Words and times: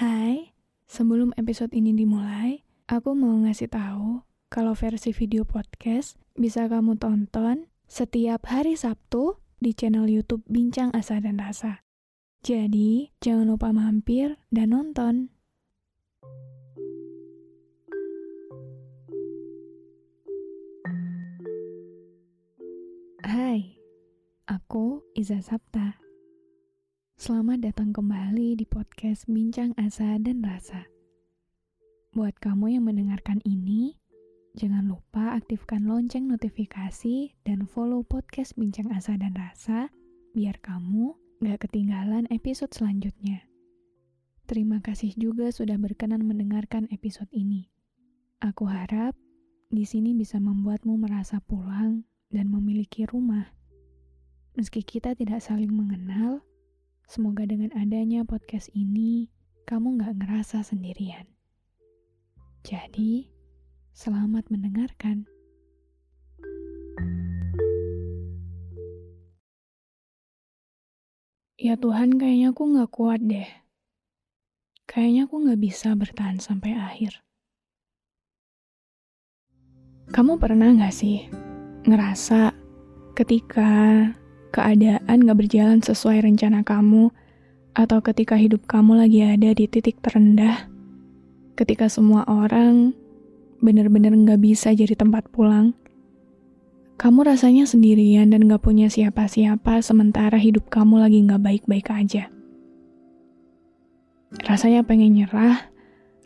Hai, 0.00 0.56
sebelum 0.88 1.36
episode 1.36 1.76
ini 1.76 1.92
dimulai, 1.92 2.64
aku 2.88 3.12
mau 3.12 3.36
ngasih 3.44 3.68
tahu 3.68 4.24
kalau 4.48 4.72
versi 4.72 5.12
video 5.12 5.44
podcast 5.44 6.16
bisa 6.40 6.64
kamu 6.72 6.96
tonton 6.96 7.68
setiap 7.84 8.48
hari 8.48 8.80
Sabtu 8.80 9.36
di 9.60 9.76
channel 9.76 10.08
YouTube 10.08 10.40
Bincang 10.48 10.88
Asa 10.96 11.20
dan 11.20 11.36
Rasa. 11.36 11.84
Jadi, 12.40 13.12
jangan 13.20 13.52
lupa 13.52 13.76
mampir 13.76 14.40
dan 14.48 14.72
nonton. 14.72 15.28
Hai, 23.20 23.76
aku 24.48 25.04
Iza 25.12 25.44
Sapta. 25.44 26.09
Selamat 27.20 27.60
datang 27.60 27.92
kembali 27.92 28.56
di 28.56 28.64
podcast 28.64 29.28
Bincang 29.28 29.76
Asa 29.76 30.16
dan 30.16 30.40
Rasa. 30.40 30.88
Buat 32.16 32.40
kamu 32.40 32.80
yang 32.80 32.88
mendengarkan 32.88 33.44
ini, 33.44 33.92
jangan 34.56 34.88
lupa 34.88 35.36
aktifkan 35.36 35.84
lonceng 35.84 36.32
notifikasi 36.32 37.36
dan 37.44 37.68
follow 37.68 38.00
podcast 38.08 38.56
Bincang 38.56 38.88
Asa 38.96 39.20
dan 39.20 39.36
Rasa 39.36 39.92
biar 40.32 40.64
kamu 40.64 41.12
gak 41.44 41.68
ketinggalan 41.68 42.24
episode 42.32 42.72
selanjutnya. 42.72 43.44
Terima 44.48 44.80
kasih 44.80 45.12
juga 45.20 45.52
sudah 45.52 45.76
berkenan 45.76 46.24
mendengarkan 46.24 46.88
episode 46.88 47.28
ini. 47.36 47.68
Aku 48.40 48.64
harap 48.64 49.12
di 49.68 49.84
sini 49.84 50.16
bisa 50.16 50.40
membuatmu 50.40 50.96
merasa 50.96 51.36
pulang 51.44 52.00
dan 52.32 52.48
memiliki 52.48 53.04
rumah. 53.04 53.52
Meski 54.56 54.80
kita 54.80 55.12
tidak 55.12 55.44
saling 55.44 55.68
mengenal, 55.68 56.40
Semoga 57.10 57.42
dengan 57.42 57.74
adanya 57.74 58.22
podcast 58.22 58.70
ini, 58.70 59.34
kamu 59.66 59.98
gak 59.98 60.22
ngerasa 60.22 60.62
sendirian. 60.62 61.26
Jadi, 62.62 63.26
selamat 63.90 64.46
mendengarkan. 64.46 65.26
Ya 71.58 71.74
Tuhan, 71.74 72.14
kayaknya 72.14 72.54
aku 72.54 72.78
gak 72.78 72.94
kuat 72.94 73.18
deh. 73.26 73.50
Kayaknya 74.86 75.26
aku 75.26 75.34
gak 75.50 75.58
bisa 75.58 75.98
bertahan 75.98 76.38
sampai 76.38 76.78
akhir. 76.78 77.26
Kamu 80.14 80.38
pernah 80.38 80.78
gak 80.78 80.94
sih 80.94 81.26
ngerasa 81.90 82.54
ketika 83.18 84.06
keadaan 84.50 85.24
gak 85.24 85.38
berjalan 85.38 85.80
sesuai 85.80 86.26
rencana 86.26 86.66
kamu, 86.66 87.14
atau 87.74 87.98
ketika 88.02 88.34
hidup 88.34 88.66
kamu 88.66 88.98
lagi 88.98 89.22
ada 89.22 89.54
di 89.54 89.64
titik 89.70 90.02
terendah, 90.02 90.66
ketika 91.54 91.86
semua 91.86 92.26
orang 92.26 92.92
benar-benar 93.62 94.12
gak 94.26 94.40
bisa 94.42 94.74
jadi 94.74 94.98
tempat 94.98 95.30
pulang, 95.30 95.72
kamu 97.00 97.32
rasanya 97.32 97.64
sendirian 97.64 98.28
dan 98.28 98.44
gak 98.44 98.60
punya 98.60 98.92
siapa-siapa 98.92 99.80
sementara 99.80 100.36
hidup 100.36 100.68
kamu 100.68 101.00
lagi 101.00 101.24
gak 101.24 101.40
baik-baik 101.40 101.88
aja. 101.88 102.28
Rasanya 104.44 104.86
pengen 104.86 105.16
nyerah, 105.16 105.70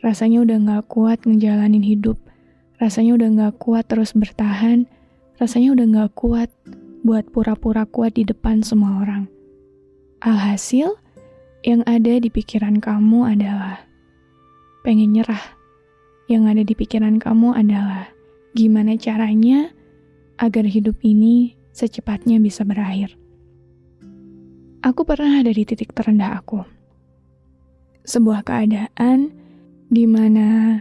rasanya 0.03 0.45
udah 0.45 0.57
gak 0.61 0.85
kuat 0.91 1.23
ngejalanin 1.25 1.85
hidup, 1.85 2.19
rasanya 2.83 3.17
udah 3.17 3.29
gak 3.39 3.55
kuat 3.63 3.85
terus 3.87 4.13
bertahan, 4.13 4.91
rasanya 5.39 5.73
udah 5.73 5.87
gak 5.89 6.13
kuat 6.19 6.51
buat 7.05 7.29
pura-pura 7.29 7.85
kuat 7.85 8.17
di 8.17 8.25
depan 8.25 8.65
semua 8.65 9.05
orang. 9.05 9.29
Alhasil, 10.25 10.97
yang 11.61 11.85
ada 11.85 12.17
di 12.17 12.33
pikiran 12.33 12.81
kamu 12.81 13.37
adalah 13.37 13.85
pengen 14.81 15.13
nyerah. 15.13 15.53
Yang 16.33 16.45
ada 16.49 16.63
di 16.65 16.73
pikiran 16.73 17.21
kamu 17.21 17.53
adalah 17.53 18.09
gimana 18.57 18.97
caranya 18.97 19.69
agar 20.41 20.65
hidup 20.65 20.97
ini 21.05 21.53
secepatnya 21.77 22.41
bisa 22.41 22.65
berakhir. 22.65 23.13
Aku 24.81 25.05
pernah 25.05 25.45
ada 25.45 25.53
di 25.53 25.65
titik 25.69 25.93
terendah 25.93 26.41
aku. 26.41 26.65
Sebuah 28.09 28.49
keadaan 28.49 29.29
di 29.93 30.09
mana 30.09 30.81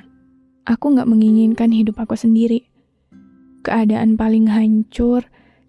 aku 0.63 0.95
gak 0.95 1.07
menginginkan 1.07 1.75
hidup 1.75 2.00
aku 2.00 2.16
sendiri. 2.16 2.63
Keadaan 3.63 4.16
paling 4.16 4.47
hancur, 4.47 5.28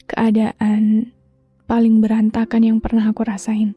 keadaan 0.09 1.13
paling 1.65 2.01
berantakan 2.05 2.63
yang 2.65 2.79
pernah 2.81 3.09
aku 3.09 3.25
rasain. 3.25 3.73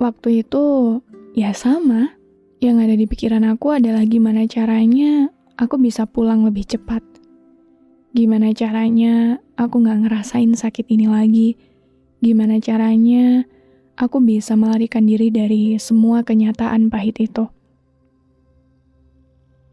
Waktu 0.00 0.44
itu, 0.44 0.64
ya 1.36 1.52
sama. 1.52 2.16
Yang 2.60 2.76
ada 2.84 2.94
di 2.96 3.06
pikiran 3.08 3.44
aku 3.48 3.72
adalah 3.72 4.04
gimana 4.04 4.44
caranya 4.44 5.32
aku 5.56 5.80
bisa 5.80 6.04
pulang 6.04 6.44
lebih 6.44 6.68
cepat. 6.68 7.00
Gimana 8.12 8.52
caranya 8.52 9.40
aku 9.56 9.80
gak 9.80 10.04
ngerasain 10.04 10.52
sakit 10.52 10.88
ini 10.92 11.08
lagi. 11.08 11.56
Gimana 12.20 12.60
caranya 12.60 13.48
aku 13.96 14.20
bisa 14.20 14.56
melarikan 14.56 15.04
diri 15.04 15.28
dari 15.28 15.76
semua 15.80 16.24
kenyataan 16.24 16.92
pahit 16.92 17.20
itu. 17.20 17.48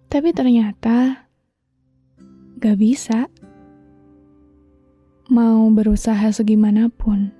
Tapi 0.08 0.32
ternyata 0.32 1.28
gak 2.60 2.78
bisa 2.80 3.28
mau 5.28 5.68
berusaha 5.68 6.32
segimanapun, 6.32 7.36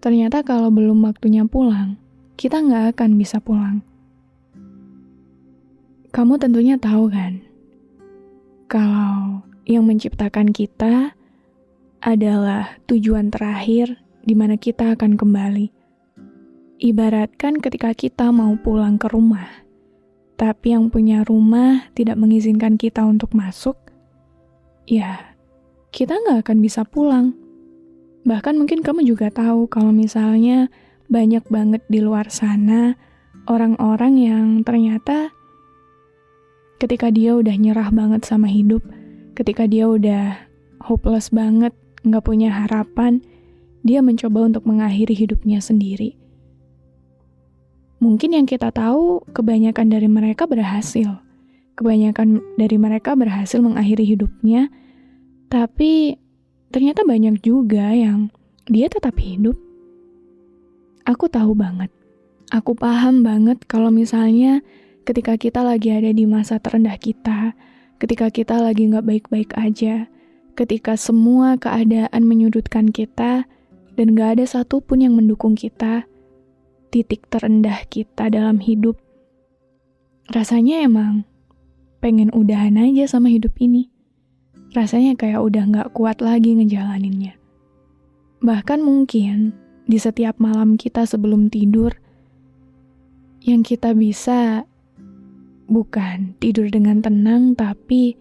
ternyata 0.00 0.40
kalau 0.40 0.72
belum 0.72 1.04
waktunya 1.04 1.44
pulang, 1.44 2.00
kita 2.40 2.60
nggak 2.60 2.96
akan 2.96 3.20
bisa 3.20 3.36
pulang. 3.44 3.84
Kamu 6.10 6.40
tentunya 6.40 6.80
tahu 6.80 7.12
kan, 7.12 7.44
kalau 8.66 9.44
yang 9.68 9.84
menciptakan 9.86 10.50
kita 10.50 11.14
adalah 12.00 12.80
tujuan 12.88 13.28
terakhir 13.28 14.00
di 14.24 14.32
mana 14.32 14.56
kita 14.56 14.96
akan 14.96 15.20
kembali. 15.20 15.70
Ibaratkan 16.80 17.60
ketika 17.60 17.92
kita 17.92 18.32
mau 18.32 18.56
pulang 18.56 18.96
ke 18.96 19.06
rumah, 19.12 19.46
tapi 20.40 20.72
yang 20.72 20.88
punya 20.88 21.20
rumah 21.28 21.92
tidak 21.92 22.16
mengizinkan 22.16 22.80
kita 22.80 23.04
untuk 23.04 23.36
masuk, 23.36 23.76
ya 24.88 25.29
kita 25.90 26.14
nggak 26.14 26.46
akan 26.46 26.58
bisa 26.62 26.86
pulang. 26.86 27.34
Bahkan 28.22 28.54
mungkin 28.54 28.82
kamu 28.82 29.02
juga 29.06 29.30
tahu 29.30 29.66
kalau 29.66 29.90
misalnya 29.90 30.70
banyak 31.10 31.42
banget 31.50 31.82
di 31.90 31.98
luar 31.98 32.30
sana 32.30 32.94
orang-orang 33.50 34.14
yang 34.14 34.46
ternyata 34.62 35.34
ketika 36.78 37.10
dia 37.10 37.34
udah 37.34 37.52
nyerah 37.58 37.90
banget 37.90 38.22
sama 38.22 38.46
hidup, 38.46 38.80
ketika 39.34 39.66
dia 39.66 39.90
udah 39.90 40.38
hopeless 40.80 41.28
banget, 41.28 41.74
nggak 42.06 42.24
punya 42.24 42.48
harapan, 42.54 43.20
dia 43.84 44.00
mencoba 44.00 44.48
untuk 44.48 44.64
mengakhiri 44.64 45.12
hidupnya 45.12 45.60
sendiri. 45.60 46.16
Mungkin 48.00 48.32
yang 48.32 48.48
kita 48.48 48.72
tahu, 48.72 49.20
kebanyakan 49.36 49.92
dari 49.92 50.08
mereka 50.08 50.48
berhasil. 50.48 51.20
Kebanyakan 51.76 52.40
dari 52.56 52.80
mereka 52.80 53.12
berhasil 53.12 53.60
mengakhiri 53.60 54.16
hidupnya 54.16 54.72
tapi 55.50 56.14
ternyata 56.70 57.02
banyak 57.02 57.42
juga 57.42 57.90
yang 57.90 58.30
dia 58.70 58.86
tetap 58.86 59.18
hidup. 59.18 59.58
Aku 61.02 61.26
tahu 61.26 61.58
banget. 61.58 61.90
Aku 62.54 62.78
paham 62.78 63.26
banget 63.26 63.66
kalau 63.66 63.90
misalnya 63.90 64.62
ketika 65.02 65.34
kita 65.34 65.66
lagi 65.66 65.90
ada 65.90 66.14
di 66.14 66.22
masa 66.22 66.62
terendah 66.62 66.94
kita, 67.02 67.58
ketika 67.98 68.30
kita 68.30 68.62
lagi 68.62 68.86
nggak 68.86 69.02
baik-baik 69.02 69.50
aja, 69.58 70.06
ketika 70.54 70.94
semua 70.94 71.58
keadaan 71.58 72.22
menyudutkan 72.22 72.94
kita, 72.94 73.50
dan 73.98 74.16
gak 74.16 74.38
ada 74.38 74.44
satupun 74.46 75.02
yang 75.02 75.12
mendukung 75.18 75.58
kita, 75.58 76.06
titik 76.94 77.26
terendah 77.26 77.84
kita 77.90 78.30
dalam 78.30 78.62
hidup, 78.62 78.96
rasanya 80.30 80.86
emang 80.86 81.26
pengen 81.98 82.30
udahan 82.32 82.80
aja 82.80 83.04
sama 83.10 83.28
hidup 83.28 83.52
ini 83.60 83.92
rasanya 84.70 85.18
kayak 85.18 85.42
udah 85.42 85.64
gak 85.70 85.88
kuat 85.94 86.22
lagi 86.22 86.54
ngejalaninnya. 86.54 87.34
Bahkan 88.40 88.80
mungkin 88.80 89.52
di 89.90 89.98
setiap 89.98 90.38
malam 90.38 90.78
kita 90.78 91.04
sebelum 91.04 91.50
tidur, 91.50 91.94
Yang 93.40 93.72
kita 93.72 93.96
bisa 93.96 94.68
bukan 95.64 96.36
tidur 96.44 96.68
dengan 96.68 97.00
tenang, 97.00 97.56
tapi 97.56 98.12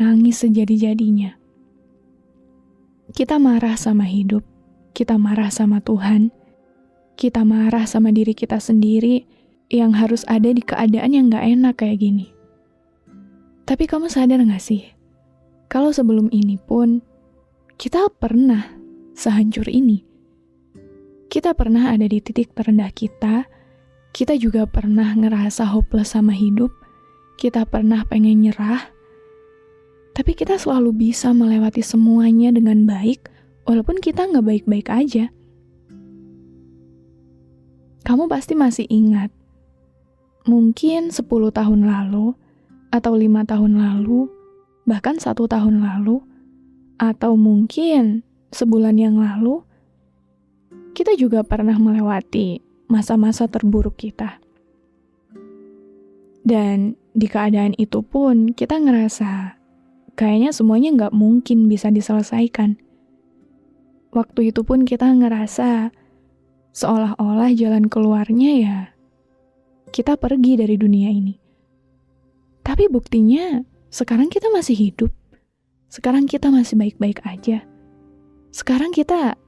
nangis 0.00 0.40
sejadi-jadinya. 0.40 1.36
Kita 3.12 3.36
marah 3.36 3.76
sama 3.76 4.08
hidup, 4.08 4.40
kita 4.96 5.20
marah 5.20 5.52
sama 5.52 5.84
Tuhan, 5.84 6.32
kita 7.20 7.44
marah 7.44 7.84
sama 7.84 8.16
diri 8.16 8.32
kita 8.32 8.56
sendiri 8.56 9.28
yang 9.68 9.92
harus 9.92 10.24
ada 10.24 10.48
di 10.48 10.64
keadaan 10.64 11.12
yang 11.12 11.28
gak 11.28 11.44
enak 11.44 11.74
kayak 11.76 12.00
gini. 12.00 12.32
Tapi 13.68 13.84
kamu 13.84 14.08
sadar 14.08 14.40
gak 14.40 14.64
sih? 14.64 14.95
Kalau 15.66 15.90
sebelum 15.90 16.30
ini 16.30 16.56
pun, 16.62 17.02
kita 17.74 18.06
pernah 18.14 18.64
sehancur 19.18 19.66
ini. 19.66 20.06
Kita 21.26 21.52
pernah 21.58 21.90
ada 21.90 22.06
di 22.06 22.22
titik 22.22 22.54
terendah 22.54 22.94
kita, 22.94 23.44
kita 24.14 24.38
juga 24.38 24.64
pernah 24.64 25.12
ngerasa 25.12 25.66
hopeless 25.66 26.14
sama 26.14 26.32
hidup, 26.32 26.70
kita 27.36 27.66
pernah 27.66 28.06
pengen 28.06 28.46
nyerah, 28.46 28.88
tapi 30.16 30.32
kita 30.32 30.56
selalu 30.56 31.12
bisa 31.12 31.34
melewati 31.36 31.84
semuanya 31.84 32.48
dengan 32.54 32.88
baik, 32.88 33.28
walaupun 33.68 34.00
kita 34.00 34.24
nggak 34.24 34.46
baik-baik 34.46 34.88
aja. 34.88 35.28
Kamu 38.06 38.30
pasti 38.30 38.54
masih 38.54 38.86
ingat, 38.86 39.34
mungkin 40.46 41.10
10 41.10 41.26
tahun 41.50 41.80
lalu, 41.84 42.32
atau 42.94 43.12
lima 43.18 43.42
tahun 43.44 43.76
lalu, 43.76 44.30
bahkan 44.86 45.18
satu 45.18 45.50
tahun 45.50 45.82
lalu, 45.82 46.22
atau 46.96 47.36
mungkin 47.36 48.24
sebulan 48.54 48.96
yang 48.96 49.20
lalu, 49.20 49.60
kita 50.96 51.12
juga 51.18 51.44
pernah 51.44 51.76
melewati 51.76 52.64
masa-masa 52.88 53.50
terburuk 53.50 54.00
kita. 54.00 54.40
Dan 56.46 56.94
di 57.12 57.26
keadaan 57.26 57.74
itu 57.76 58.00
pun 58.06 58.54
kita 58.54 58.78
ngerasa 58.78 59.58
kayaknya 60.14 60.54
semuanya 60.54 60.94
nggak 60.94 61.14
mungkin 61.18 61.66
bisa 61.66 61.90
diselesaikan. 61.90 62.78
Waktu 64.14 64.54
itu 64.54 64.62
pun 64.62 64.86
kita 64.86 65.10
ngerasa 65.10 65.90
seolah-olah 66.72 67.50
jalan 67.52 67.90
keluarnya 67.90 68.52
ya 68.56 68.78
kita 69.90 70.18
pergi 70.20 70.60
dari 70.60 70.76
dunia 70.76 71.08
ini. 71.08 71.34
Tapi 72.60 72.90
buktinya 72.90 73.62
sekarang 73.90 74.28
kita 74.28 74.50
masih 74.50 74.74
hidup. 74.74 75.12
Sekarang 75.86 76.26
kita 76.26 76.50
masih 76.50 76.74
baik-baik 76.76 77.22
aja. 77.22 77.62
Sekarang 78.50 78.90
kita 78.90 79.38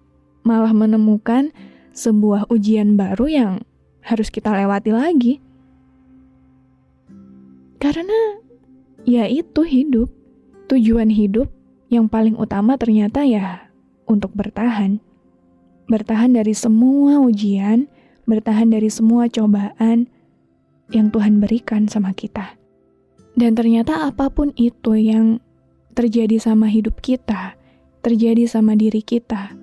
malah 0.47 0.73
menemukan 0.73 1.51
sebuah 1.93 2.47
ujian 2.49 2.95
baru 2.95 3.27
yang 3.27 3.53
harus 4.05 4.31
kita 4.31 4.55
lewati 4.55 4.91
lagi. 4.95 5.35
Karena 7.79 8.43
ya 9.07 9.27
itu 9.31 9.63
hidup 9.63 10.11
tujuan 10.69 11.09
hidup 11.09 11.49
yang 11.89 12.07
paling 12.07 12.37
utama 12.37 12.77
ternyata 12.77 13.25
ya 13.25 13.71
untuk 14.05 14.35
bertahan. 14.35 15.01
Bertahan 15.89 16.37
dari 16.37 16.53
semua 16.53 17.17
ujian, 17.23 17.89
bertahan 18.29 18.69
dari 18.69 18.93
semua 18.93 19.25
cobaan 19.33 20.05
yang 20.93 21.09
Tuhan 21.09 21.41
berikan 21.41 21.89
sama 21.89 22.13
kita. 22.13 22.58
Dan 23.39 23.55
ternyata 23.55 24.11
apa 24.11 24.27
pun 24.35 24.51
itu 24.59 24.99
yang 24.99 25.39
terjadi 25.95 26.43
sama 26.43 26.67
hidup 26.67 26.99
kita, 26.99 27.55
terjadi 28.03 28.51
sama 28.51 28.75
diri 28.75 28.99
kita, 28.99 29.55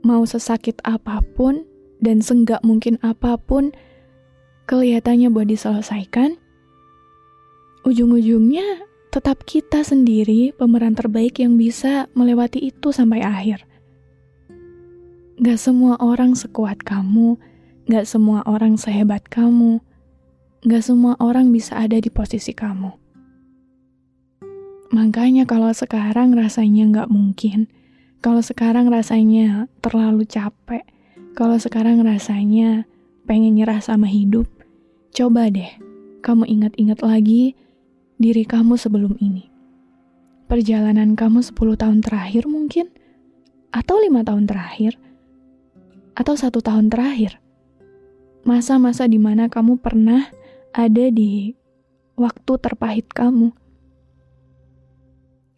mau 0.00 0.24
sesakit 0.24 0.80
apa 0.88 1.20
pun 1.36 1.68
dan 2.00 2.24
senggak 2.24 2.64
mungkin 2.64 2.96
apa 3.04 3.36
pun 3.36 3.76
kelihatannya 4.64 5.28
buat 5.28 5.52
diselesaikan, 5.52 6.40
ujung-ujungnya 7.84 8.88
tetap 9.08 9.44
kita 9.44 9.84
sendiri 9.84 10.52
pemeran 10.56 10.92
terbaik 10.92 11.40
yang 11.40 11.56
bisa 11.56 12.08
melewati 12.12 12.72
itu 12.72 12.92
sampai 12.92 13.24
akhir. 13.24 13.64
Gak 15.40 15.60
semua 15.60 15.96
orang 16.00 16.36
sekuat 16.36 16.84
kamu, 16.84 17.36
gak 17.88 18.04
semua 18.04 18.44
orang 18.44 18.76
sehebat 18.76 19.24
kamu, 19.28 19.80
gak 20.66 20.82
semua 20.82 21.14
orang 21.22 21.54
bisa 21.54 21.78
ada 21.78 21.98
di 22.02 22.10
posisi 22.10 22.50
kamu. 22.50 22.90
Makanya 24.90 25.44
kalau 25.46 25.70
sekarang 25.70 26.34
rasanya 26.34 27.04
gak 27.04 27.08
mungkin, 27.12 27.70
kalau 28.18 28.42
sekarang 28.42 28.90
rasanya 28.90 29.70
terlalu 29.78 30.26
capek, 30.26 30.82
kalau 31.38 31.54
sekarang 31.60 32.02
rasanya 32.02 32.88
pengen 33.28 33.54
nyerah 33.54 33.78
sama 33.78 34.10
hidup, 34.10 34.50
coba 35.14 35.46
deh 35.52 35.70
kamu 36.24 36.50
ingat-ingat 36.50 36.98
lagi 37.06 37.54
diri 38.18 38.42
kamu 38.42 38.74
sebelum 38.74 39.14
ini. 39.22 39.46
Perjalanan 40.50 41.14
kamu 41.14 41.44
10 41.44 41.54
tahun 41.78 42.02
terakhir 42.02 42.50
mungkin, 42.50 42.90
atau 43.70 44.00
lima 44.00 44.24
tahun 44.24 44.48
terakhir, 44.48 44.96
atau 46.18 46.34
satu 46.34 46.58
tahun 46.58 46.90
terakhir. 46.90 47.38
Masa-masa 48.42 49.04
di 49.04 49.20
mana 49.20 49.46
kamu 49.46 49.78
pernah 49.78 50.32
ada 50.78 51.04
di 51.10 51.58
waktu 52.14 52.52
terpahit 52.62 53.10
kamu. 53.10 53.50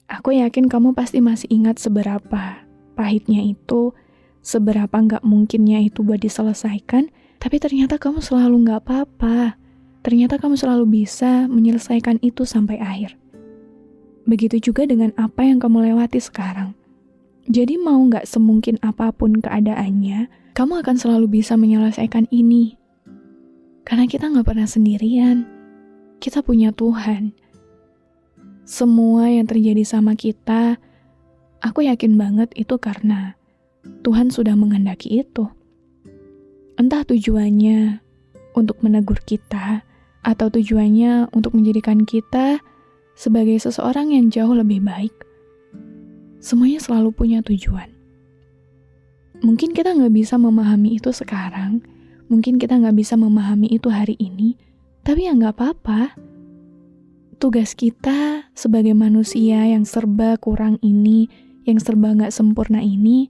Aku 0.08 0.32
yakin 0.32 0.72
kamu 0.72 0.96
pasti 0.96 1.20
masih 1.20 1.52
ingat 1.52 1.76
seberapa 1.76 2.64
pahitnya 2.96 3.44
itu, 3.44 3.92
seberapa 4.40 4.96
nggak 4.96 5.22
mungkinnya 5.22 5.84
itu 5.84 6.00
buat 6.00 6.24
diselesaikan, 6.24 7.12
tapi 7.36 7.60
ternyata 7.60 8.00
kamu 8.00 8.24
selalu 8.24 8.64
nggak 8.64 8.80
apa-apa 8.88 9.60
ternyata 10.00 10.40
kamu 10.40 10.56
selalu 10.56 11.04
bisa 11.04 11.44
menyelesaikan 11.48 12.20
itu 12.24 12.48
sampai 12.48 12.80
akhir. 12.80 13.16
Begitu 14.24 14.72
juga 14.72 14.88
dengan 14.88 15.12
apa 15.20 15.44
yang 15.44 15.60
kamu 15.60 15.92
lewati 15.92 16.20
sekarang. 16.20 16.76
Jadi 17.50 17.80
mau 17.80 17.98
nggak 17.98 18.28
semungkin 18.28 18.80
apa 18.80 19.10
pun 19.12 19.40
keadaannya, 19.40 20.28
kamu 20.56 20.72
akan 20.84 20.96
selalu 20.96 21.40
bisa 21.40 21.56
menyelesaikan 21.56 22.28
ini. 22.32 22.79
Karena 23.90 24.06
kita 24.06 24.30
nggak 24.30 24.46
pernah 24.46 24.70
sendirian. 24.70 25.42
Kita 26.22 26.46
punya 26.46 26.70
Tuhan. 26.70 27.34
Semua 28.62 29.26
yang 29.26 29.50
terjadi 29.50 29.82
sama 29.82 30.14
kita, 30.14 30.78
aku 31.58 31.82
yakin 31.82 32.14
banget 32.14 32.54
itu 32.54 32.78
karena 32.78 33.34
Tuhan 34.06 34.30
sudah 34.30 34.54
menghendaki 34.54 35.26
itu. 35.26 35.50
Entah 36.78 37.02
tujuannya 37.02 37.98
untuk 38.54 38.78
menegur 38.86 39.18
kita, 39.26 39.82
atau 40.20 40.52
tujuannya 40.52 41.32
untuk 41.32 41.56
menjadikan 41.56 42.04
kita 42.04 42.60
sebagai 43.16 43.56
seseorang 43.56 44.12
yang 44.12 44.28
jauh 44.28 44.52
lebih 44.52 44.84
baik. 44.84 45.12
Semuanya 46.40 46.80
selalu 46.80 47.12
punya 47.12 47.42
tujuan. 47.44 47.88
Mungkin 49.40 49.72
kita 49.72 49.96
nggak 49.96 50.12
bisa 50.12 50.36
memahami 50.36 51.00
itu 51.00 51.12
sekarang, 51.12 51.80
mungkin 52.30 52.62
kita 52.62 52.78
nggak 52.78 52.96
bisa 52.96 53.18
memahami 53.18 53.66
itu 53.68 53.90
hari 53.90 54.14
ini, 54.22 54.54
tapi 55.02 55.26
ya 55.26 55.34
nggak 55.34 55.58
apa-apa. 55.58 56.14
Tugas 57.42 57.74
kita 57.74 58.46
sebagai 58.54 58.94
manusia 58.94 59.66
yang 59.66 59.82
serba 59.82 60.38
kurang 60.38 60.78
ini, 60.80 61.26
yang 61.66 61.82
serba 61.82 62.14
nggak 62.14 62.30
sempurna 62.30 62.78
ini, 62.78 63.28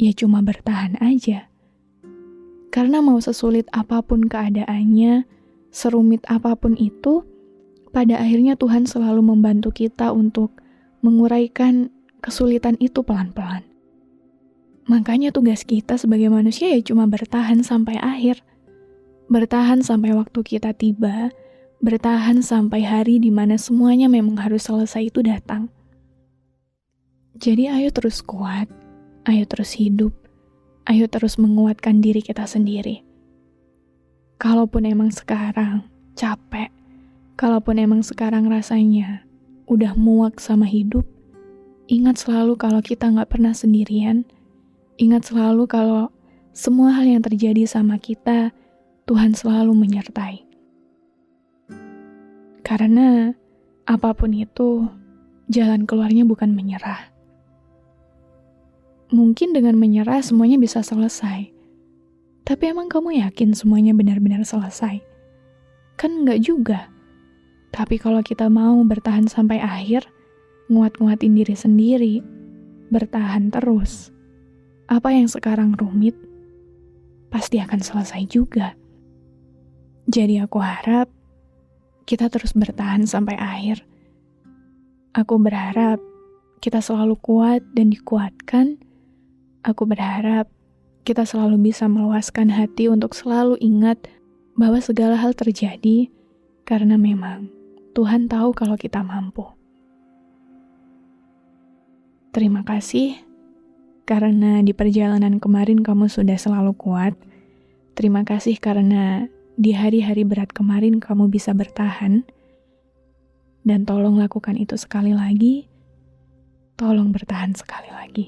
ya 0.00 0.16
cuma 0.16 0.40
bertahan 0.40 0.96
aja. 1.04 1.52
Karena 2.72 3.04
mau 3.04 3.20
sesulit 3.20 3.68
apa 3.76 4.00
pun 4.00 4.24
keadaannya, 4.24 5.28
serumit 5.68 6.24
apa 6.32 6.56
pun 6.56 6.72
itu, 6.80 7.20
pada 7.92 8.16
akhirnya 8.16 8.56
Tuhan 8.56 8.88
selalu 8.88 9.20
membantu 9.20 9.68
kita 9.68 10.08
untuk 10.16 10.56
menguraikan 11.04 11.92
kesulitan 12.24 12.80
itu 12.80 13.04
pelan-pelan. 13.04 13.71
Makanya 14.90 15.30
tugas 15.30 15.62
kita 15.62 15.94
sebagai 15.94 16.26
manusia 16.26 16.74
ya 16.74 16.80
cuma 16.82 17.06
bertahan 17.06 17.62
sampai 17.62 17.98
akhir. 18.02 18.42
Bertahan 19.30 19.80
sampai 19.86 20.12
waktu 20.12 20.42
kita 20.42 20.74
tiba, 20.74 21.30
bertahan 21.78 22.42
sampai 22.42 22.82
hari 22.82 23.22
di 23.22 23.30
mana 23.30 23.58
semuanya 23.58 24.10
memang 24.10 24.38
harus 24.38 24.66
selesai 24.66 25.10
itu 25.10 25.22
datang. 25.22 25.70
Jadi 27.38 27.66
ayo 27.66 27.90
terus 27.90 28.22
kuat, 28.22 28.70
ayo 29.26 29.42
terus 29.50 29.74
hidup, 29.74 30.14
ayo 30.86 31.10
terus 31.10 31.38
menguatkan 31.42 31.98
diri 31.98 32.22
kita 32.22 32.46
sendiri. 32.46 33.02
Kalaupun 34.38 34.86
emang 34.86 35.10
sekarang 35.14 35.86
capek, 36.14 36.70
kalaupun 37.38 37.78
emang 37.78 38.02
sekarang 38.02 38.46
rasanya 38.46 39.26
udah 39.66 39.94
muak 39.94 40.38
sama 40.38 40.66
hidup, 40.66 41.06
ingat 41.90 42.22
selalu 42.22 42.58
kalau 42.58 42.78
kita 42.78 43.10
nggak 43.10 43.30
pernah 43.30 43.54
sendirian. 43.54 44.22
Ingat 45.02 45.34
selalu 45.34 45.66
kalau 45.66 46.14
semua 46.54 46.94
hal 46.94 47.10
yang 47.10 47.26
terjadi 47.26 47.66
sama 47.66 47.98
kita, 47.98 48.54
Tuhan 49.02 49.34
selalu 49.34 49.74
menyertai. 49.74 50.46
Karena 52.62 53.34
apa 53.82 54.14
pun 54.14 54.30
itu, 54.30 54.86
jalan 55.50 55.90
keluarnya 55.90 56.22
bukan 56.22 56.54
menyerah. 56.54 57.10
Mungkin 59.10 59.50
dengan 59.50 59.74
menyerah 59.74 60.22
semuanya 60.22 60.54
bisa 60.62 60.86
selesai. 60.86 61.50
Tapi 62.46 62.62
emang 62.70 62.86
kamu 62.86 63.26
yakin 63.26 63.58
semuanya 63.58 63.98
benar-benar 63.98 64.46
selesai? 64.46 65.02
Kan 65.98 66.22
enggak 66.22 66.46
juga. 66.46 66.86
Tapi 67.74 67.98
kalau 67.98 68.22
kita 68.22 68.46
mau 68.46 68.78
bertahan 68.86 69.26
sampai 69.26 69.58
akhir, 69.58 70.06
nguat-nguatin 70.70 71.34
diri 71.34 71.58
sendiri, 71.58 72.14
bertahan 72.94 73.50
terus, 73.50 74.14
apa 74.92 75.08
yang 75.08 75.24
sekarang 75.24 75.72
rumit, 75.72 76.12
pasti 77.32 77.56
akan 77.56 77.80
selesai 77.80 78.28
juga. 78.28 78.76
Jadi 80.04 80.36
aku 80.36 80.60
harap 80.60 81.08
kita 82.04 82.28
terus 82.28 82.52
bertahan 82.52 83.08
sampai 83.08 83.40
akhir. 83.40 83.88
Aku 85.16 85.40
berharap 85.40 85.96
kita 86.60 86.84
selalu 86.84 87.16
kuat 87.24 87.64
dan 87.72 87.88
dikuatkan. 87.88 88.76
Aku 89.64 89.88
berharap 89.88 90.52
kita 91.08 91.24
selalu 91.24 91.72
bisa 91.72 91.88
meluaskan 91.88 92.52
hati 92.52 92.92
untuk 92.92 93.16
selalu 93.16 93.56
ingat 93.64 93.96
bahwa 94.60 94.76
segala 94.84 95.16
hal 95.16 95.32
terjadi 95.32 96.12
karena 96.68 97.00
memang 97.00 97.48
Tuhan 97.96 98.28
tahu 98.28 98.52
kalau 98.52 98.76
kita 98.76 99.00
mampu. 99.00 99.48
Terima 102.32 102.60
kasih 102.60 103.31
karena 104.12 104.60
di 104.60 104.76
perjalanan 104.76 105.40
kemarin 105.40 105.80
kamu 105.80 106.04
sudah 106.04 106.36
selalu 106.36 106.76
kuat. 106.76 107.16
Terima 107.96 108.28
kasih 108.28 108.60
karena 108.60 109.24
di 109.56 109.72
hari-hari 109.72 110.20
berat 110.28 110.52
kemarin 110.52 111.00
kamu 111.00 111.32
bisa 111.32 111.56
bertahan. 111.56 112.20
Dan 113.64 113.88
tolong 113.88 114.20
lakukan 114.20 114.60
itu 114.60 114.76
sekali 114.76 115.16
lagi. 115.16 115.64
Tolong 116.76 117.08
bertahan 117.08 117.56
sekali 117.56 117.88
lagi. 117.88 118.26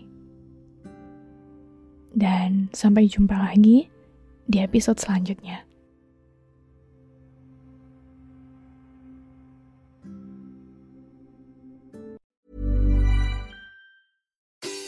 Dan 2.16 2.72
sampai 2.72 3.04
jumpa 3.04 3.36
lagi 3.36 3.84
di 4.48 4.58
episode 4.64 4.96
selanjutnya. 4.96 5.68